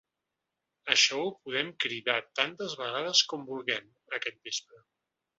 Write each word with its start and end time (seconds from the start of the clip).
Això 0.93 1.17
ho 1.25 1.27
podem 1.47 1.67
cridar 1.85 2.15
tantes 2.39 2.73
vegades 2.79 3.21
com 3.33 3.43
vulguem 3.53 3.85
aquest 4.19 4.41
vespre. 4.49 4.81